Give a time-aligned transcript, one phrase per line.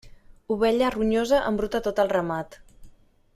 [0.53, 2.59] Ovella ronyosa, embruta tot el ramat.